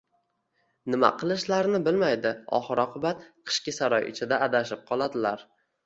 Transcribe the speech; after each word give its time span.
Nima 0.93 1.11
qilishlarini 1.23 1.83
bilmaydi. 1.89 2.33
Oxir-oqibat, 2.61 3.25
Qishki 3.51 3.79
saroy 3.79 4.13
ichida... 4.15 4.45
adashib 4.51 4.87
qoladilar! 4.93 5.51